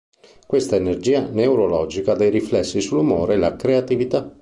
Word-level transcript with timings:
Questa 0.47 0.77
"energia 0.77 1.27
neurologica" 1.27 2.13
ha 2.13 2.15
dei 2.15 2.31
riflessi 2.31 2.81
sull'umore 2.81 3.35
e 3.35 3.37
la 3.37 3.55
creatività. 3.55 4.35